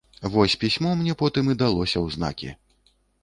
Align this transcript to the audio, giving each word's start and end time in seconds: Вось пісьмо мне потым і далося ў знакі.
Вось 0.35 0.55
пісьмо 0.63 0.93
мне 1.01 1.13
потым 1.21 1.51
і 1.55 1.57
далося 1.63 1.97
ў 2.01 2.17
знакі. 2.17 2.49